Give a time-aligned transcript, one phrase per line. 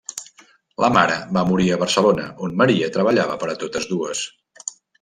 [0.83, 4.27] La mare va morir a Barcelona, on Maria treballava per a totes dues.